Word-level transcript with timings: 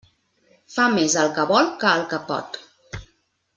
Fa 0.75 0.85
més 0.93 1.17
el 1.25 1.29
que 1.37 1.45
vol 1.53 1.71
que 1.85 1.91
el 1.93 2.09
que 2.15 2.21
pot. 2.33 2.61